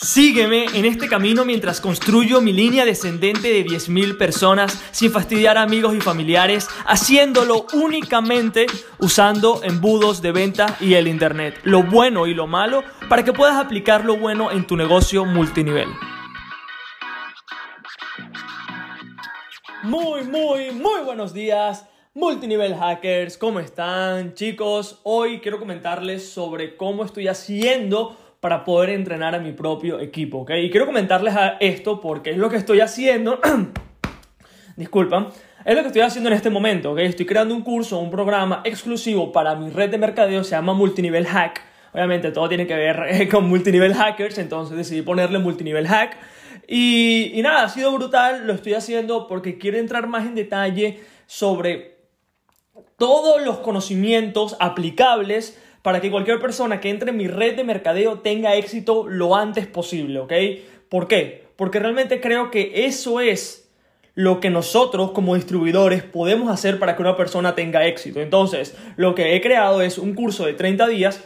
[0.00, 5.62] Sígueme en este camino mientras construyo mi línea descendente de 10.000 personas sin fastidiar a
[5.62, 8.66] amigos y familiares, haciéndolo únicamente
[9.00, 13.56] usando embudos de venta y el Internet, lo bueno y lo malo, para que puedas
[13.56, 15.88] aplicar lo bueno en tu negocio multinivel.
[19.82, 21.86] Muy, muy, muy buenos días.
[22.14, 25.00] Multinivel hackers, ¿cómo están chicos?
[25.02, 30.50] Hoy quiero comentarles sobre cómo estoy haciendo para poder entrenar a mi propio equipo, ¿ok?
[30.62, 33.40] Y quiero comentarles a esto porque es lo que estoy haciendo,
[34.76, 35.28] disculpan,
[35.64, 36.98] es lo que estoy haciendo en este momento, ¿ok?
[36.98, 41.26] Estoy creando un curso, un programa exclusivo para mi red de mercadeo, se llama Multinivel
[41.26, 41.62] Hack.
[41.92, 46.16] Obviamente todo tiene que ver eh, con multinivel hackers, entonces decidí ponerle multinivel hack.
[46.68, 51.00] Y, y nada, ha sido brutal, lo estoy haciendo porque quiero entrar más en detalle
[51.26, 51.96] sobre
[52.98, 58.20] todos los conocimientos aplicables para que cualquier persona que entre en mi red de mercadeo
[58.20, 60.32] tenga éxito lo antes posible, ¿ok?
[60.88, 61.44] ¿Por qué?
[61.56, 63.70] Porque realmente creo que eso es
[64.14, 68.20] lo que nosotros como distribuidores podemos hacer para que una persona tenga éxito.
[68.20, 71.24] Entonces, lo que he creado es un curso de 30 días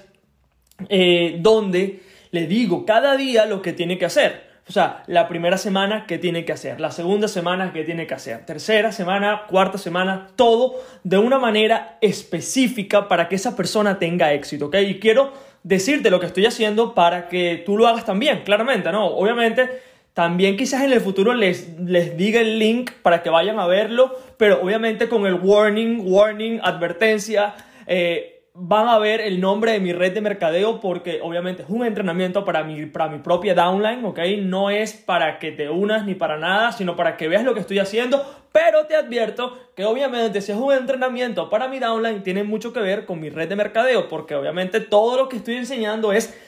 [0.91, 4.52] eh, donde le digo cada día lo que tiene que hacer.
[4.69, 6.81] O sea, la primera semana, ¿qué tiene que hacer?
[6.81, 8.47] La segunda semana, ¿qué tiene que hacer?
[8.47, 14.67] Tercera semana, cuarta semana, todo de una manera específica para que esa persona tenga éxito,
[14.67, 14.77] ¿ok?
[14.87, 15.33] Y quiero
[15.65, 19.07] decirte lo que estoy haciendo para que tú lo hagas también, claramente, ¿no?
[19.07, 19.69] Obviamente,
[20.15, 24.17] también quizás en el futuro les, les diga el link para que vayan a verlo,
[24.37, 27.55] pero obviamente con el warning, warning, advertencia,
[27.87, 31.87] eh, van a ver el nombre de mi red de mercadeo porque obviamente es un
[31.87, 34.19] entrenamiento para mi, para mi propia downline, ¿ok?
[34.43, 37.61] No es para que te unas ni para nada, sino para que veas lo que
[37.61, 38.23] estoy haciendo,
[38.53, 42.81] pero te advierto que obviamente si es un entrenamiento para mi downline tiene mucho que
[42.81, 46.39] ver con mi red de mercadeo porque obviamente todo lo que estoy enseñando es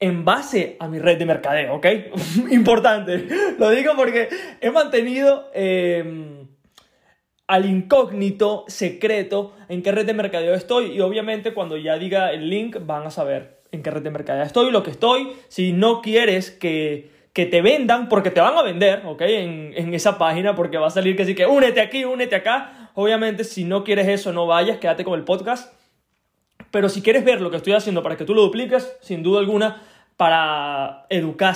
[0.00, 1.86] en base a mi red de mercadeo, ¿ok?
[2.50, 3.26] Importante,
[3.58, 4.28] lo digo porque
[4.60, 5.50] he mantenido...
[5.54, 6.37] Eh,
[7.48, 12.48] al incógnito secreto en qué red de mercadeo estoy y obviamente cuando ya diga el
[12.48, 15.32] link van a saber en qué red de mercadeo estoy, lo que estoy.
[15.48, 19.22] Si no quieres que, que te vendan, porque te van a vender, ¿ok?
[19.22, 22.90] En, en, esa página, porque va a salir que sí que únete aquí, únete acá.
[22.94, 25.72] Obviamente, si no quieres eso, no vayas, quédate con el podcast.
[26.70, 29.40] Pero si quieres ver lo que estoy haciendo para que tú lo dupliques, sin duda
[29.40, 29.82] alguna,
[30.18, 31.54] para educar,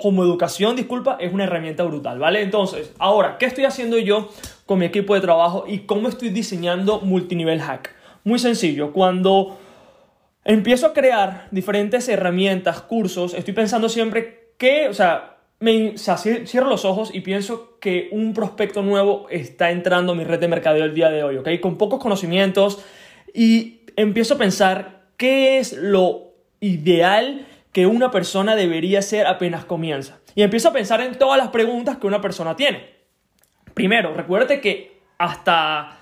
[0.00, 2.40] como educación, disculpa, es una herramienta brutal, ¿vale?
[2.40, 4.30] Entonces, ahora, ¿qué estoy haciendo yo
[4.70, 7.92] con mi equipo de trabajo y cómo estoy diseñando multinivel hack?
[8.22, 9.58] Muy sencillo, cuando
[10.44, 16.84] empiezo a crear diferentes herramientas, cursos, estoy pensando siempre que, o sea, me, cierro los
[16.84, 20.94] ojos y pienso que un prospecto nuevo está entrando a mi red de mercadeo el
[20.94, 21.48] día de hoy, ¿ok?
[21.60, 22.80] Con pocos conocimientos
[23.34, 30.20] y empiezo a pensar qué es lo ideal que una persona debería hacer apenas comienza.
[30.36, 32.99] Y empiezo a pensar en todas las preguntas que una persona tiene.
[33.80, 35.96] Primero, recuerde que hasta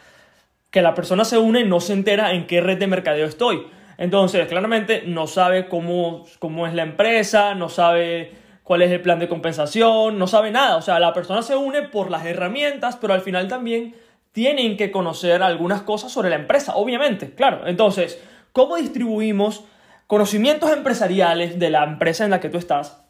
[0.72, 3.68] que la persona se une no se entera en qué red de mercadeo estoy.
[3.98, 8.32] Entonces, claramente no sabe cómo, cómo es la empresa, no sabe
[8.64, 10.74] cuál es el plan de compensación, no sabe nada.
[10.74, 13.94] O sea, la persona se une por las herramientas, pero al final también
[14.32, 17.64] tienen que conocer algunas cosas sobre la empresa, obviamente, claro.
[17.68, 18.20] Entonces,
[18.52, 19.62] ¿cómo distribuimos
[20.08, 23.04] conocimientos empresariales de la empresa en la que tú estás,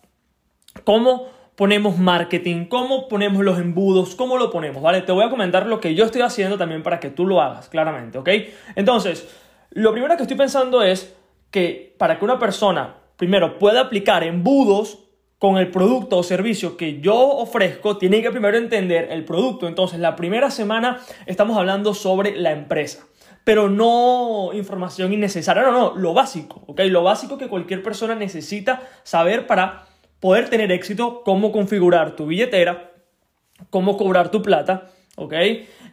[0.84, 5.02] cómo ponemos marketing, cómo ponemos los embudos, cómo lo ponemos, ¿vale?
[5.02, 7.68] Te voy a comentar lo que yo estoy haciendo también para que tú lo hagas,
[7.68, 8.28] claramente, ¿ok?
[8.76, 9.28] Entonces,
[9.70, 11.16] lo primero que estoy pensando es
[11.50, 15.00] que para que una persona, primero, pueda aplicar embudos
[15.40, 19.66] con el producto o servicio que yo ofrezco, tiene que primero entender el producto.
[19.66, 23.04] Entonces, la primera semana estamos hablando sobre la empresa
[23.44, 26.80] pero no información innecesaria, no, no, lo básico, ¿ok?
[26.88, 29.87] Lo básico que cualquier persona necesita saber para
[30.20, 32.92] poder tener éxito, cómo configurar tu billetera,
[33.70, 35.34] cómo cobrar tu plata, ¿ok?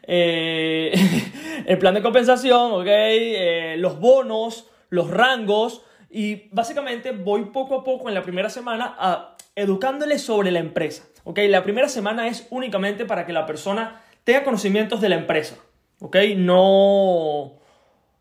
[0.04, 0.94] Eh,
[1.66, 2.88] el plan de compensación, ¿ok?
[2.88, 8.96] Eh, los bonos, los rangos, y básicamente voy poco a poco en la primera semana
[8.98, 11.40] a, educándole sobre la empresa, ¿ok?
[11.50, 15.58] La primera semana es únicamente para que la persona tenga conocimientos de la empresa,
[16.00, 16.18] ¿ok?
[16.38, 17.60] No,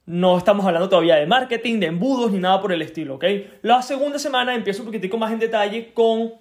[0.06, 3.24] no estamos hablando todavía de marketing, de embudos ni nada por el estilo, ¿ok?
[3.62, 6.34] La segunda semana empiezo un poquitico más en detalle con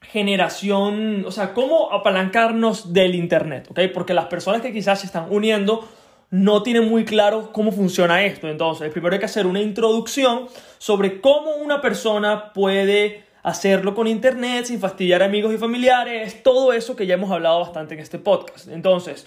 [0.00, 3.80] generación, o sea, cómo apalancarnos del Internet, ¿ok?
[3.94, 5.88] Porque las personas que quizás se están uniendo
[6.30, 8.48] no tienen muy claro cómo funciona esto.
[8.48, 14.64] Entonces, primero hay que hacer una introducción sobre cómo una persona puede hacerlo con internet
[14.64, 18.68] sin fastidiar amigos y familiares, todo eso que ya hemos hablado bastante en este podcast.
[18.68, 19.26] Entonces,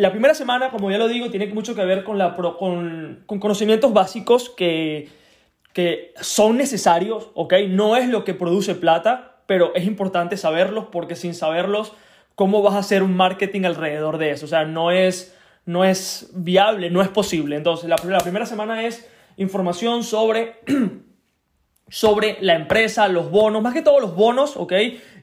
[0.00, 3.38] la primera semana, como ya lo digo, tiene mucho que ver con, la, con, con
[3.38, 5.08] conocimientos básicos que
[5.72, 7.54] que son necesarios, ¿ok?
[7.68, 11.92] No es lo que produce plata, pero es importante saberlos porque sin saberlos,
[12.34, 14.46] ¿cómo vas a hacer un marketing alrededor de eso?
[14.46, 15.36] O sea, no es,
[15.66, 17.56] no es viable, no es posible.
[17.56, 20.56] Entonces, la, primera semana es información sobre,
[21.88, 24.72] sobre la empresa, los bonos, más que todo los bonos, ¿ok?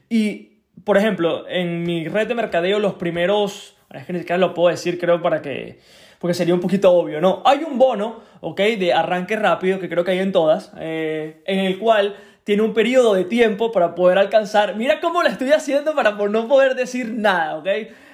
[0.08, 4.54] Y, por ejemplo, en mi red de mercadeo, los primeros, es que ni siquiera lo
[4.54, 5.78] puedo decir, creo, para que
[6.18, 7.42] porque sería un poquito obvio, ¿no?
[7.44, 8.60] Hay un bono, ¿ok?
[8.78, 12.74] De arranque rápido, que creo que hay en todas, eh, en el cual tiene un
[12.74, 17.12] periodo de tiempo para poder alcanzar, mira cómo lo estoy haciendo para no poder decir
[17.12, 17.66] nada, ¿ok?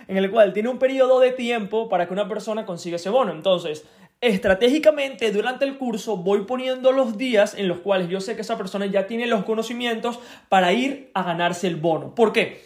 [0.06, 3.32] En el cual tiene un periodo de tiempo para que una persona consiga ese bono.
[3.32, 3.86] Entonces,
[4.20, 8.58] estratégicamente durante el curso voy poniendo los días en los cuales yo sé que esa
[8.58, 10.18] persona ya tiene los conocimientos
[10.48, 12.14] para ir a ganarse el bono.
[12.14, 12.64] ¿Por qué?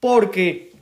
[0.00, 0.72] Porque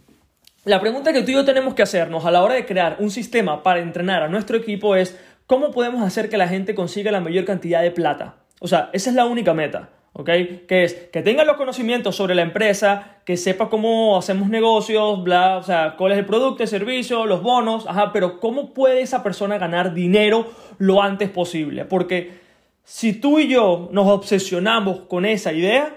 [0.65, 3.11] la pregunta que tú y yo tenemos que hacernos a la hora de crear un
[3.11, 7.21] sistema para entrenar a nuestro equipo es cómo podemos hacer que la gente consiga la
[7.21, 8.37] mayor cantidad de plata.
[8.61, 9.91] O sea, esa es la única meta.
[10.15, 10.31] ¿ok?
[10.67, 15.59] Que es que tenga los conocimientos sobre la empresa, que sepa cómo hacemos negocios, bla,
[15.59, 19.23] o sea, cuál es el producto, el servicio, los bonos, ajá, pero cómo puede esa
[19.23, 21.85] persona ganar dinero lo antes posible.
[21.85, 22.39] Porque
[22.85, 25.93] si tú y yo nos obsesionamos con esa idea,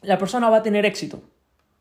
[0.00, 1.22] la persona va a tener éxito,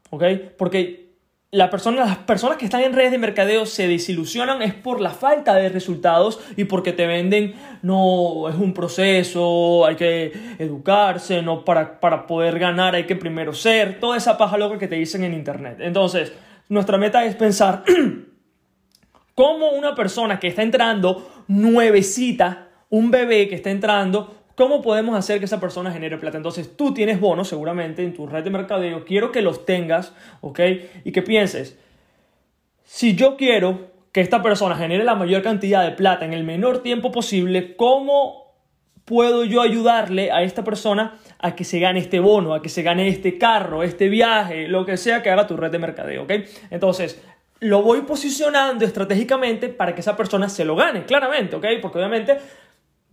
[0.09, 0.23] ¿ok?
[0.57, 1.12] Porque
[1.53, 5.69] las personas que están en redes de mercadeo se desilusionan es por la falta de
[5.69, 7.53] resultados y porque te venden,
[7.83, 13.53] no, es un proceso, hay que educarse, no, para, para poder ganar hay que primero
[13.53, 15.77] ser, toda esa paja loca que te dicen en internet.
[15.81, 16.33] Entonces,
[16.69, 17.83] nuestra meta es pensar
[19.35, 25.39] cómo una persona que está entrando nuevecita, un bebé que está entrando, ¿Cómo podemos hacer
[25.39, 26.37] que esa persona genere plata?
[26.37, 30.59] Entonces tú tienes bonos seguramente en tu red de mercadeo, quiero que los tengas, ¿ok?
[31.03, 31.77] Y que pienses,
[32.83, 36.83] si yo quiero que esta persona genere la mayor cantidad de plata en el menor
[36.83, 38.43] tiempo posible, ¿cómo
[39.05, 42.83] puedo yo ayudarle a esta persona a que se gane este bono, a que se
[42.83, 46.31] gane este carro, este viaje, lo que sea que haga tu red de mercadeo, ¿ok?
[46.69, 47.21] Entonces,
[47.59, 51.65] lo voy posicionando estratégicamente para que esa persona se lo gane, claramente, ¿ok?
[51.81, 52.37] Porque obviamente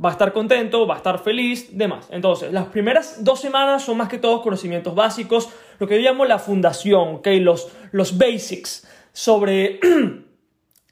[0.02, 2.08] va a estar contento, va a estar feliz, demás.
[2.10, 6.24] Entonces, las primeras dos semanas son más que todos conocimientos básicos, lo que yo llamo
[6.24, 7.28] la fundación, ¿ok?
[7.40, 9.78] Los, los basics sobre...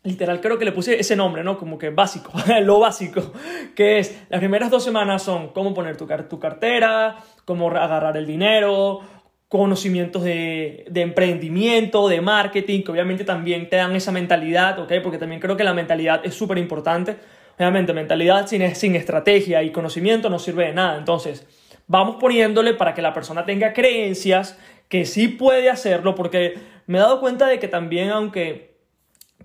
[0.05, 1.59] literal, creo que le puse ese nombre, ¿no?
[1.59, 2.33] Como que básico,
[2.63, 3.33] lo básico,
[3.75, 8.27] que es, las primeras dos semanas son cómo poner tu, tu cartera, cómo agarrar el
[8.27, 9.01] dinero,
[9.49, 14.93] conocimientos de, de, emprendimiento, de marketing, que obviamente también te dan esa mentalidad, ¿ok?
[15.03, 17.17] Porque también creo que la mentalidad es súper importante
[17.59, 20.97] Obviamente, mentalidad sin, sin estrategia y conocimiento no sirve de nada.
[20.97, 21.45] Entonces,
[21.89, 24.57] vamos poniéndole para que la persona tenga creencias
[24.89, 26.55] que sí puede hacerlo, porque
[26.87, 28.77] me he dado cuenta de que también, aunque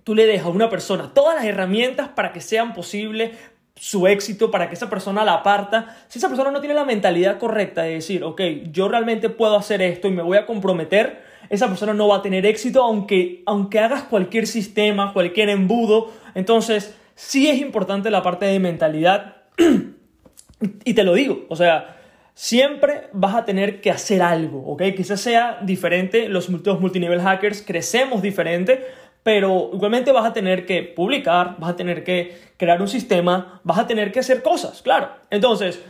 [0.04, 3.32] tú le dejas a una persona todas las herramientas para que sean posible
[3.74, 7.38] su éxito, para que esa persona la aparta, si esa persona no tiene la mentalidad
[7.38, 8.40] correcta de decir, ok,
[8.70, 12.22] yo realmente puedo hacer esto y me voy a comprometer, esa persona no va a
[12.22, 16.12] tener éxito aunque, aunque hagas cualquier sistema, cualquier embudo.
[16.34, 19.36] Entonces, sí es importante la parte de mentalidad.
[20.84, 21.96] y te lo digo, o sea,
[22.34, 24.82] siempre vas a tener que hacer algo, ¿ok?
[24.96, 28.84] Quizás sea diferente, los, multinivel hackers crecemos diferente,
[29.22, 33.78] pero igualmente vas a tener que publicar, vas a tener que crear un sistema, vas
[33.78, 35.10] a tener que hacer cosas, claro.
[35.30, 35.80] Entonces,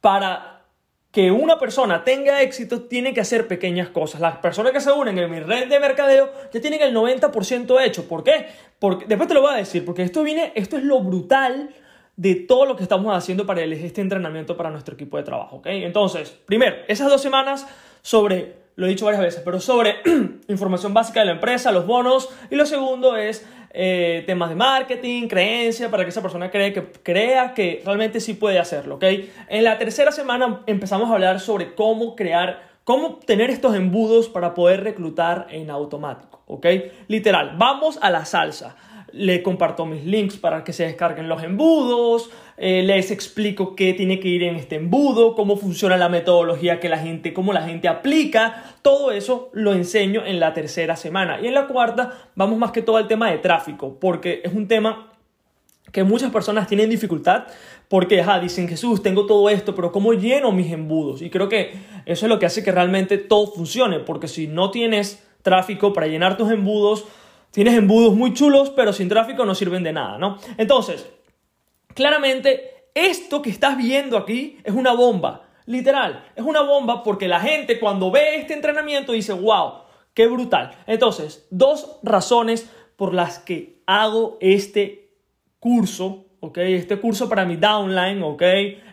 [0.00, 0.53] para
[1.14, 4.20] que una persona tenga éxito tiene que hacer pequeñas cosas.
[4.20, 8.08] Las personas que se unen en mi red de mercadeo ya tienen el 90% hecho.
[8.08, 8.48] ¿Por qué?
[8.80, 11.70] Porque, después te lo voy a decir, porque esto viene, esto es lo brutal
[12.16, 15.58] de todo lo que estamos haciendo para este entrenamiento para nuestro equipo de trabajo.
[15.58, 15.66] ¿ok?
[15.66, 17.64] Entonces, primero, esas dos semanas
[18.02, 19.98] sobre lo he dicho varias veces, pero sobre
[20.48, 25.26] información básica de la empresa, los bonos, y lo segundo es eh, temas de marketing,
[25.26, 29.04] creencia, para que esa persona cree que, crea que realmente sí puede hacerlo, ¿ok?
[29.48, 34.54] En la tercera semana empezamos a hablar sobre cómo crear, cómo tener estos embudos para
[34.54, 36.66] poder reclutar en automático, ¿ok?
[37.08, 38.76] Literal, vamos a la salsa
[39.16, 44.18] le comparto mis links para que se descarguen los embudos, eh, les explico qué tiene
[44.18, 47.86] que ir en este embudo, cómo funciona la metodología que la gente, cómo la gente
[47.86, 51.40] aplica, todo eso lo enseño en la tercera semana.
[51.40, 54.66] Y en la cuarta vamos más que todo al tema de tráfico, porque es un
[54.66, 55.12] tema
[55.92, 57.44] que muchas personas tienen dificultad
[57.88, 61.22] porque dicen Jesús, tengo todo esto, pero ¿cómo lleno mis embudos?
[61.22, 61.72] Y creo que
[62.04, 66.08] eso es lo que hace que realmente todo funcione, porque si no tienes tráfico para
[66.08, 67.04] llenar tus embudos,
[67.54, 70.38] Tienes embudos muy chulos, pero sin tráfico no sirven de nada, ¿no?
[70.58, 71.08] Entonces,
[71.94, 75.42] claramente, esto que estás viendo aquí es una bomba.
[75.66, 79.82] Literal, es una bomba porque la gente cuando ve este entrenamiento dice, wow,
[80.14, 80.72] qué brutal.
[80.88, 85.12] Entonces, dos razones por las que hago este
[85.60, 86.58] curso, ¿ok?
[86.58, 88.42] Este curso para mi downline, ¿ok?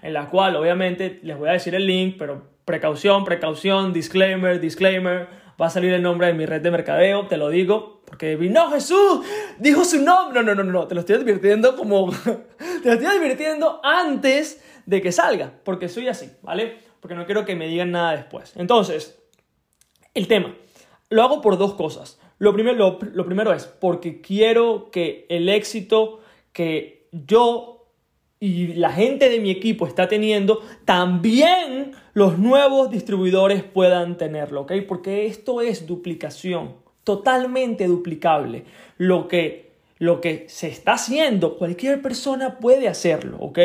[0.03, 5.29] En la cual obviamente les voy a decir el link, pero precaución, precaución, disclaimer, disclaimer.
[5.59, 8.69] Va a salir el nombre de mi red de mercadeo, te lo digo, porque no,
[8.71, 9.21] Jesús
[9.57, 10.43] dijo su nombre.
[10.43, 12.11] No, no, no, no, te lo estoy advirtiendo como...
[12.57, 16.79] te lo estoy advirtiendo antes de que salga, porque soy así, ¿vale?
[16.99, 18.51] Porque no quiero que me digan nada después.
[18.57, 19.17] Entonces,
[20.13, 20.53] el tema.
[21.07, 22.19] Lo hago por dos cosas.
[22.37, 26.19] Lo primero, lo, primero es porque quiero que el éxito
[26.51, 27.93] que yo
[28.41, 34.73] y la gente de mi equipo está teniendo, también los nuevos distribuidores puedan tenerlo, ¿ok?
[34.85, 36.75] Porque esto es duplicación,
[37.17, 38.63] totalmente duplicable.
[38.97, 43.59] Lo que lo que se está haciendo, cualquier persona puede hacerlo, ¿ok?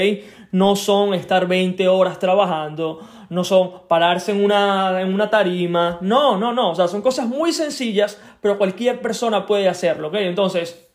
[0.52, 3.00] No son estar 20 horas trabajando,
[3.30, 7.26] no son pararse en una, en una tarima, no, no, no, o sea, son cosas
[7.26, 10.16] muy sencillas, pero cualquier persona puede hacerlo, ¿ok?
[10.16, 10.86] Entonces,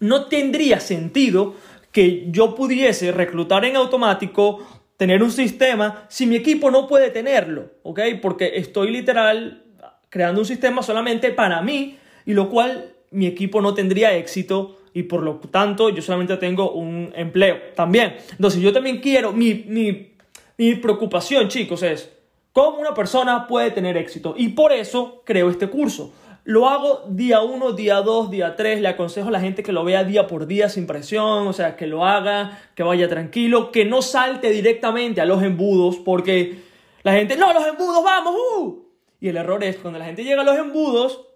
[0.00, 1.54] no tendría sentido
[1.92, 7.70] que yo pudiese reclutar en automático, tener un sistema, si mi equipo no puede tenerlo,
[7.84, 8.00] ¿ok?
[8.20, 9.69] Porque estoy literal
[10.10, 15.04] creando un sistema solamente para mí, y lo cual mi equipo no tendría éxito y
[15.04, 18.16] por lo tanto yo solamente tengo un empleo también.
[18.32, 20.12] Entonces yo también quiero, mi, mi,
[20.58, 22.10] mi preocupación chicos es
[22.52, 26.12] cómo una persona puede tener éxito y por eso creo este curso.
[26.44, 28.80] Lo hago día 1, día 2, día 3.
[28.80, 31.76] Le aconsejo a la gente que lo vea día por día sin presión, o sea,
[31.76, 36.58] que lo haga, que vaya tranquilo, que no salte directamente a los embudos, porque
[37.02, 38.89] la gente, no, los embudos, vamos, uh".
[39.20, 41.26] Y el error es cuando la gente llega a los embudos,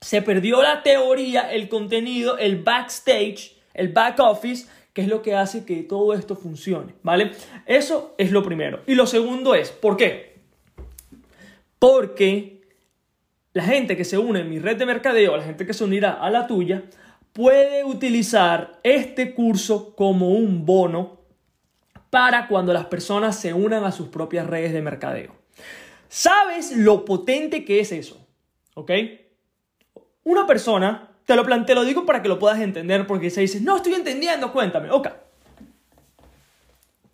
[0.00, 5.34] se perdió la teoría, el contenido, el backstage, el back office, que es lo que
[5.34, 7.32] hace que todo esto funcione, ¿vale?
[7.66, 8.80] Eso es lo primero.
[8.86, 10.40] Y lo segundo es, ¿por qué?
[11.78, 12.62] Porque
[13.52, 16.12] la gente que se une en mi red de mercadeo, la gente que se unirá
[16.12, 16.84] a la tuya,
[17.32, 21.20] puede utilizar este curso como un bono
[22.10, 25.34] para cuando las personas se unan a sus propias redes de mercadeo.
[26.14, 28.28] ¿Sabes lo potente que es eso?
[28.74, 28.90] ¿Ok?
[30.24, 33.62] Una persona, te lo planteo, lo digo para que lo puedas entender, porque se dice,
[33.62, 34.90] no estoy entendiendo, cuéntame.
[34.90, 35.08] Ok.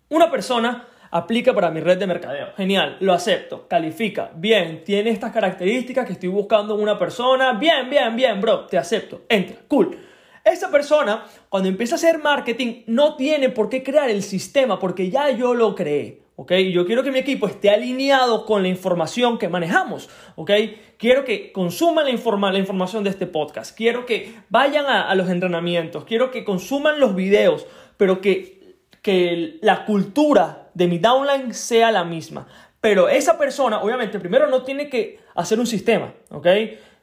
[0.09, 2.49] Una persona aplica para mi red de mercadeo.
[2.57, 4.31] Genial, lo acepto, califica.
[4.35, 7.53] Bien, tiene estas características que estoy buscando en una persona.
[7.53, 9.21] Bien, bien, bien, bro, te acepto.
[9.29, 9.97] Entra, cool.
[10.43, 15.09] Esa persona, cuando empieza a hacer marketing, no tiene por qué crear el sistema, porque
[15.09, 16.28] ya yo lo creé.
[16.39, 16.53] ¿Ok?
[16.71, 20.51] Yo quiero que mi equipo esté alineado con la información que manejamos, ¿ok?
[20.97, 26.05] Quiero que consuman la, la información de este podcast, quiero que vayan a, los entrenamientos,
[26.05, 27.67] quiero que consuman los videos,
[27.97, 32.47] pero que, que la cultura de mi downline sea la misma.
[32.79, 36.47] Pero esa persona, obviamente, primero no tiene que hacer un sistema, ¿ok?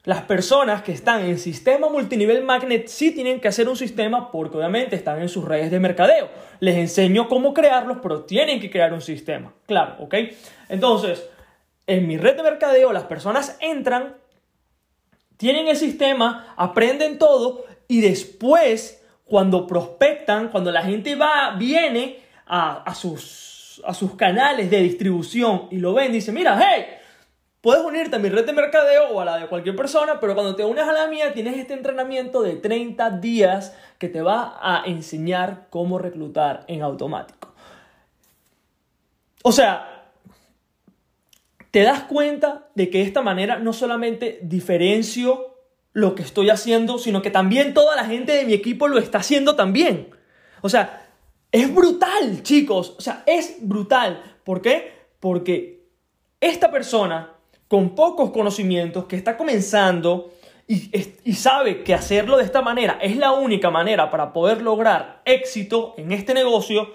[0.06, 4.56] Las personas que están en sistema multinivel magnet sí tienen que hacer un sistema porque
[4.56, 6.28] obviamente están en sus redes de mercadeo.
[6.60, 9.52] Les enseño cómo crearlos, pero tienen que crear un sistema.
[9.66, 10.14] Claro, ¿ok?
[10.68, 11.28] Entonces,
[11.88, 14.14] en mi red de mercadeo las personas entran,
[15.38, 22.94] tienen el sistema, aprenden todo y después, cuando prospectan, cuando la gente va, viene a,
[22.94, 26.86] sus, a sus canales de distribución y lo ven, dice, mira, hey,
[27.66, 30.54] Puedes unirte a mi red de mercadeo o a la de cualquier persona, pero cuando
[30.54, 34.84] te unes a la mía tienes este entrenamiento de 30 días que te va a
[34.86, 37.52] enseñar cómo reclutar en automático.
[39.42, 40.12] O sea,
[41.72, 45.56] te das cuenta de que de esta manera no solamente diferencio
[45.92, 49.18] lo que estoy haciendo, sino que también toda la gente de mi equipo lo está
[49.18, 50.10] haciendo también.
[50.60, 51.08] O sea,
[51.50, 52.94] es brutal, chicos.
[52.96, 54.22] O sea, es brutal.
[54.44, 54.92] ¿Por qué?
[55.18, 55.84] Porque
[56.40, 57.32] esta persona
[57.68, 60.32] con pocos conocimientos, que está comenzando
[60.68, 65.94] y, sabe que hacerlo de esta manera es la única manera para poder lograr éxito
[65.96, 66.92] en este negocio,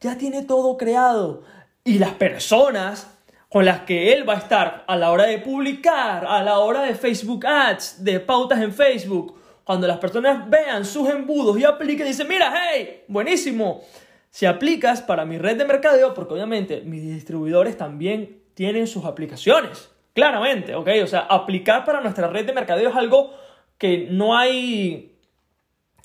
[0.00, 1.42] ya tiene todo creado.
[1.84, 3.18] Y las personas
[3.50, 6.82] con las que él va a estar a la hora de publicar, a la hora
[6.82, 9.34] de Facebook Ads, de pautas en Facebook,
[9.64, 13.82] cuando las personas vean sus embudos y apliquen, dicen, mira, hey, buenísimo.
[14.30, 19.90] Si aplicas para mi red de mercadeo, porque obviamente mis distribuidores también tienen sus aplicaciones.
[20.20, 20.86] Claramente, ¿ok?
[21.02, 23.32] O sea, aplicar para nuestra red de mercadeo es algo
[23.78, 25.16] que no hay,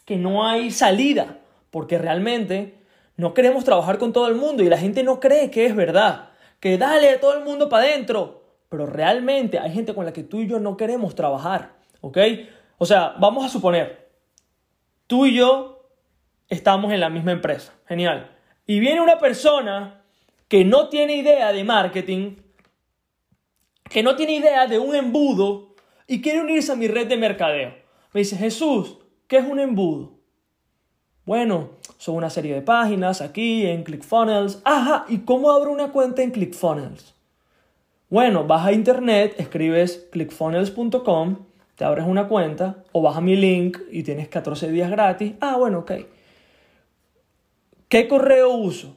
[0.05, 2.79] que no hay salida, porque realmente
[3.17, 6.29] no queremos trabajar con todo el mundo y la gente no cree que es verdad,
[6.61, 10.39] que dale todo el mundo para adentro, pero realmente hay gente con la que tú
[10.39, 12.17] y yo no queremos trabajar, ¿ok?
[12.77, 14.11] O sea, vamos a suponer,
[15.07, 15.89] tú y yo
[16.47, 18.31] estamos en la misma empresa, genial,
[18.65, 20.05] y viene una persona
[20.47, 22.44] que no tiene idea de marketing,
[23.89, 25.75] que no tiene idea de un embudo
[26.07, 27.73] y quiere unirse a mi red de mercadeo.
[28.13, 30.13] Me dice, Jesús, ¿qué es un embudo?
[31.25, 34.61] Bueno, son una serie de páginas aquí en ClickFunnels.
[34.63, 37.15] Ajá, ¿y cómo abro una cuenta en ClickFunnels?
[38.09, 41.37] Bueno, vas a internet, escribes clickfunnels.com,
[41.75, 45.33] te abres una cuenta o vas a mi link y tienes 14 días gratis.
[45.41, 45.91] Ah, bueno, ok.
[47.89, 48.95] ¿Qué correo uso?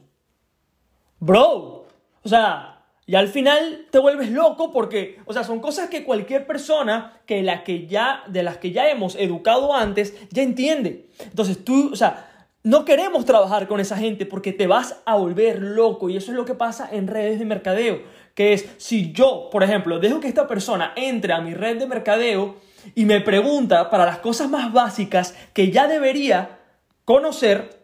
[1.19, 1.85] Bro,
[2.23, 2.78] o sea,
[3.09, 7.43] y al final te vuelves loco porque, o sea, son cosas que cualquier persona que,
[7.65, 11.07] que ya, de las que ya hemos educado antes ya entiende.
[11.17, 15.59] Entonces tú, o sea, no queremos trabajar con esa gente porque te vas a volver
[15.59, 18.03] loco y eso es lo que pasa en redes de mercadeo,
[18.35, 21.87] que es si yo, por ejemplo, dejo que esta persona entre a mi red de
[21.87, 22.57] mercadeo
[22.93, 26.59] y me pregunta para las cosas más básicas que ya debería
[27.05, 27.81] conocer,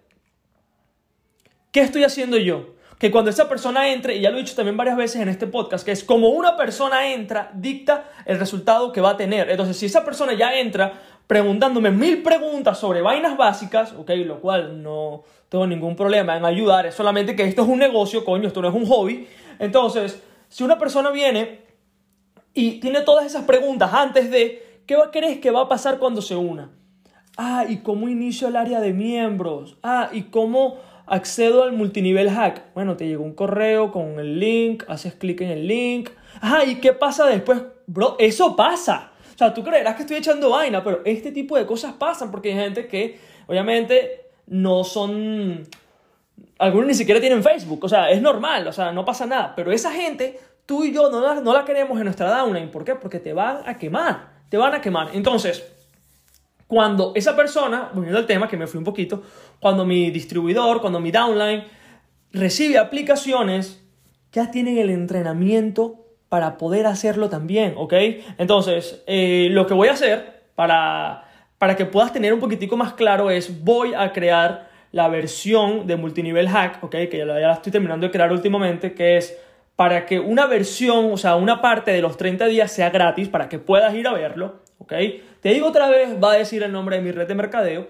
[1.71, 2.74] ¿qué estoy haciendo yo?
[2.97, 5.47] Que cuando esa persona entre, y ya lo he dicho también varias veces en este
[5.47, 9.49] podcast, que es como una persona entra, dicta el resultado que va a tener.
[9.49, 10.93] Entonces, si esa persona ya entra
[11.27, 16.85] preguntándome mil preguntas sobre vainas básicas, ok, lo cual no tengo ningún problema en ayudar,
[16.85, 19.27] es solamente que esto es un negocio, coño, esto no es un hobby.
[19.59, 21.61] Entonces, si una persona viene
[22.53, 26.35] y tiene todas esas preguntas antes de, ¿qué crees que va a pasar cuando se
[26.35, 26.71] una?
[27.37, 29.77] Ah, ¿y cómo inicio el área de miembros?
[29.83, 32.73] Ah, ¿y cómo accedo al multinivel hack?
[32.73, 36.09] Bueno, te llegó un correo con el link, haces clic en el link.
[36.41, 37.61] Ah, ¿y qué pasa después?
[37.87, 39.11] Bro, eso pasa.
[39.33, 42.53] O sea, tú creerás que estoy echando vaina, pero este tipo de cosas pasan porque
[42.53, 45.67] hay gente que, obviamente, no son...
[46.57, 49.53] Algunos ni siquiera tienen Facebook, o sea, es normal, o sea, no pasa nada.
[49.55, 52.71] Pero esa gente, tú y yo no la, no la queremos en nuestra downline.
[52.71, 52.95] ¿Por qué?
[52.95, 55.09] Porque te van a quemar, te van a quemar.
[55.13, 55.74] Entonces,
[56.67, 59.23] cuando esa persona, volviendo al tema que me fui un poquito,
[59.59, 61.63] cuando mi distribuidor, cuando mi downline
[62.31, 63.83] recibe aplicaciones,
[64.31, 67.93] ya tienen el entrenamiento para poder hacerlo también, ¿ok?
[68.37, 71.25] Entonces, eh, lo que voy a hacer para,
[71.57, 75.97] para que puedas tener un poquitico más claro es, voy a crear la versión de
[75.97, 76.91] multinivel hack, ¿ok?
[76.91, 79.37] Que ya la estoy terminando de crear últimamente, que es
[79.75, 83.49] para que una versión, o sea, una parte de los 30 días sea gratis, para
[83.49, 84.93] que puedas ir a verlo, ¿ok?
[85.41, 87.87] Te digo otra vez, va a decir el nombre de mi red de mercadeo.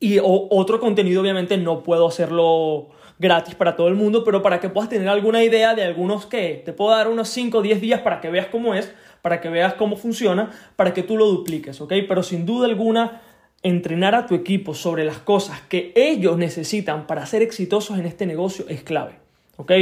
[0.00, 4.68] Y otro contenido, obviamente, no puedo hacerlo gratis para todo el mundo, pero para que
[4.68, 8.00] puedas tener alguna idea de algunos que te puedo dar unos 5 o 10 días
[8.00, 11.80] para que veas cómo es, para que veas cómo funciona, para que tú lo dupliques,
[11.80, 11.92] ¿ok?
[12.06, 13.22] Pero sin duda alguna,
[13.62, 18.26] entrenar a tu equipo sobre las cosas que ellos necesitan para ser exitosos en este
[18.26, 19.14] negocio es clave,
[19.56, 19.72] ¿ok?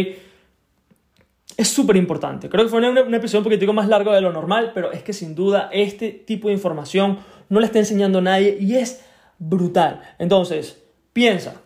[1.56, 2.48] Es súper importante.
[2.48, 5.02] Creo que fue un, un, episodio un poquitico más largo de lo normal, pero es
[5.02, 9.04] que sin duda este tipo de información no le está enseñando nadie y es
[9.38, 10.02] brutal.
[10.18, 11.60] Entonces, piensa,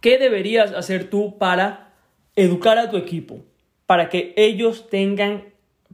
[0.00, 1.92] ¿qué deberías hacer tú para
[2.36, 3.40] educar a tu equipo?
[3.86, 5.44] Para que ellos tengan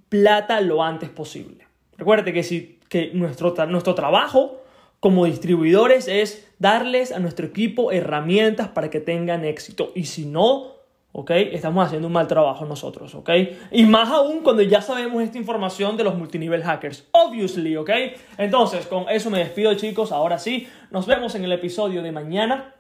[0.09, 1.67] plata lo antes posible.
[1.97, 4.63] Recuerde que, que nuestro, nuestro trabajo
[5.01, 9.91] como distribuidores es darles a nuestro equipo herramientas para que tengan éxito.
[9.95, 10.75] Y si no,
[11.13, 11.31] ¿ok?
[11.31, 13.31] Estamos haciendo un mal trabajo nosotros, ¿ok?
[13.71, 17.91] Y más aún cuando ya sabemos esta información de los multinivel hackers, obviously, ¿ok?
[18.39, 22.75] Entonces, con eso me despido chicos, ahora sí, nos vemos en el episodio de mañana.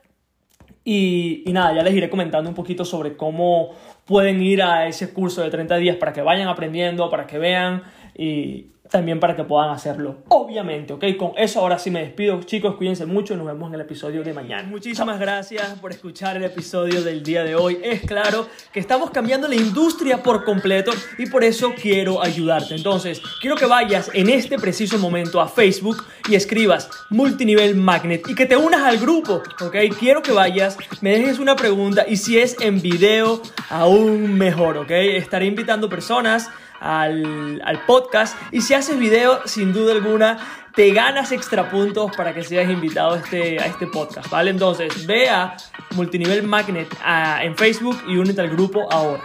[0.85, 3.71] Y, y, nada, ya les iré comentando un poquito sobre cómo
[4.05, 7.85] pueden ir a ese curso de 30 días para que vayan aprendiendo, para que vean
[8.16, 10.18] y, también para que puedan hacerlo.
[10.28, 11.05] Obviamente, ¿ok?
[11.18, 12.76] Con eso ahora sí me despido, chicos.
[12.76, 13.35] Cuídense mucho.
[13.37, 14.68] Nos vemos en el episodio de mañana.
[14.68, 17.78] Muchísimas gracias por escuchar el episodio del día de hoy.
[17.83, 22.74] Es claro que estamos cambiando la industria por completo y por eso quiero ayudarte.
[22.74, 28.35] Entonces, quiero que vayas en este preciso momento a Facebook y escribas multinivel magnet y
[28.35, 29.76] que te unas al grupo, ¿ok?
[29.98, 34.90] Quiero que vayas, me dejes una pregunta y si es en video, aún mejor, ¿ok?
[34.90, 36.50] Estaré invitando personas
[36.83, 38.37] al, al podcast.
[38.51, 40.38] Y si haces video, sin duda alguna,
[40.75, 44.51] te ganas extra puntos para que seas invitado a este, a este podcast, ¿vale?
[44.51, 45.57] Entonces, ve a
[45.95, 46.88] Multinivel Magnet
[47.42, 49.23] en Facebook y únete al grupo ahora.